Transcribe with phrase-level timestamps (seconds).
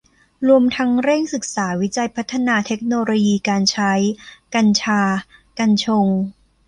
[0.47, 3.93] รวมทั้งเร่งศึกษาวิจัยพัฒนาเทคโนโลยีการใช้
[4.55, 5.01] กัญชา
[5.59, 6.07] กัญชง